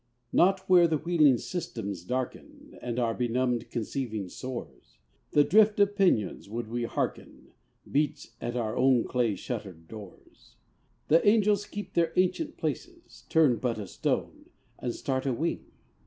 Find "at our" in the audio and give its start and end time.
8.41-8.75